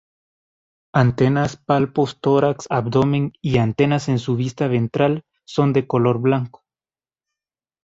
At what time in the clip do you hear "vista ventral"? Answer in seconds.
4.35-5.25